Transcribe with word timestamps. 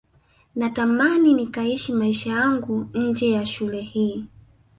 natamani 0.55 1.33
nikaishi 1.33 1.93
maisha 1.93 2.29
yangu 2.29 2.89
nje 2.93 3.31
ya 3.31 3.45
shule 3.45 3.81
hii 3.81 4.25